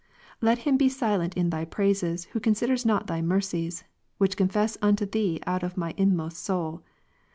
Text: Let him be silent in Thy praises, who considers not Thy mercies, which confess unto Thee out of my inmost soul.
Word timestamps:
Let 0.41 0.57
him 0.65 0.77
be 0.77 0.89
silent 0.89 1.37
in 1.37 1.51
Thy 1.51 1.63
praises, 1.63 2.25
who 2.33 2.39
considers 2.39 2.87
not 2.87 3.05
Thy 3.05 3.21
mercies, 3.21 3.83
which 4.17 4.35
confess 4.35 4.75
unto 4.81 5.05
Thee 5.05 5.39
out 5.45 5.61
of 5.61 5.77
my 5.77 5.93
inmost 5.95 6.37
soul. 6.39 6.81